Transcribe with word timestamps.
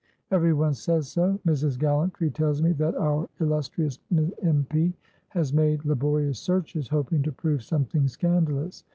"Everyone 0.31 0.73
says 0.73 1.09
so. 1.09 1.39
Mrs. 1.45 1.77
Gallantry 1.77 2.31
tells 2.31 2.59
me 2.59 2.71
that 2.71 2.95
our 2.95 3.29
illustrious 3.39 3.99
M. 4.41 4.65
P. 4.67 4.95
has 5.27 5.53
made 5.53 5.85
laborious 5.85 6.39
searches, 6.39 6.87
hoping 6.87 7.21
to 7.21 7.31
prove 7.31 7.61
something 7.61 8.07
scandalous. 8.07 8.83